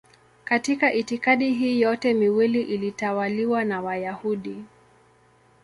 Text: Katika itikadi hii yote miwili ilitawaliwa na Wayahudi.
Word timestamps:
Katika 0.43 0.93
itikadi 0.93 1.53
hii 1.53 1.81
yote 1.81 2.13
miwili 2.13 2.61
ilitawaliwa 2.61 3.65
na 3.65 3.81
Wayahudi. 3.81 4.63